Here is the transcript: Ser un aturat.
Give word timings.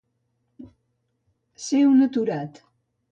Ser 1.65 1.83
un 1.91 2.07
aturat. 2.09 2.63